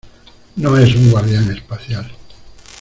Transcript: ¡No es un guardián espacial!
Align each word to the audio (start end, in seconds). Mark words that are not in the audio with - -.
¡No 0.55 0.75
es 0.79 0.95
un 0.95 1.11
guardián 1.11 1.51
espacial! 1.55 2.11